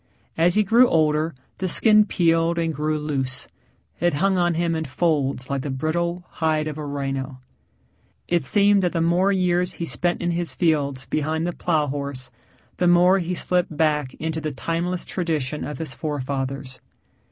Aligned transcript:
As 0.35 0.55
he 0.55 0.63
grew 0.63 0.89
older 0.89 1.35
the 1.59 1.67
skin 1.69 2.05
peeled 2.07 2.57
and 2.57 2.73
grew 2.73 2.97
loose. 2.97 3.47
It 3.99 4.15
hung 4.15 4.35
on 4.35 4.55
him 4.55 4.73
in 4.75 4.85
folds 4.85 5.47
like 5.47 5.61
the 5.61 5.69
brittle 5.69 6.25
hide 6.27 6.67
of 6.67 6.79
a 6.79 6.85
rhino. 6.87 7.39
It 8.27 8.43
seemed 8.43 8.81
that 8.81 8.93
the 8.93 8.99
more 9.01 9.31
years 9.31 9.73
he 9.73 9.85
spent 9.85 10.19
in 10.19 10.31
his 10.31 10.55
fields 10.55 11.05
behind 11.05 11.45
the 11.45 11.53
plow 11.53 11.85
horse, 11.85 12.31
the 12.77 12.87
more 12.87 13.19
he 13.19 13.35
slipped 13.35 13.77
back 13.77 14.15
into 14.15 14.41
the 14.41 14.49
timeless 14.51 15.05
tradition 15.05 15.63
of 15.63 15.77
his 15.77 15.93
forefathers. 15.93 16.79